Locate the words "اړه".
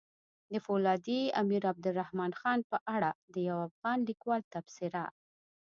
2.95-3.09